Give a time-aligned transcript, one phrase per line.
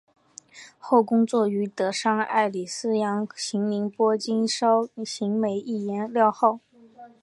[0.79, 6.59] 后工作于德商爱礼司洋行宁波经销行美益颜料号。